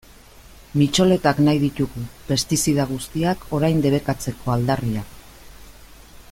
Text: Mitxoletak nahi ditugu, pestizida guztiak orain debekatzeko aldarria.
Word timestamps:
Mitxoletak 0.81 1.41
nahi 1.47 1.59
ditugu, 1.63 2.05
pestizida 2.31 2.87
guztiak 2.93 3.45
orain 3.59 3.85
debekatzeko 3.85 4.55
aldarria. 4.57 5.07